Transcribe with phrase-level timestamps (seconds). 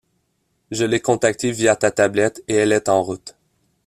[0.71, 3.35] Je l’ai contactée via ta tablette et elle est en route.